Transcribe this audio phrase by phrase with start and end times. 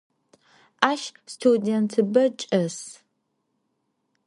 [0.89, 1.01] Aş
[1.31, 2.77] studêntıbe çç'es.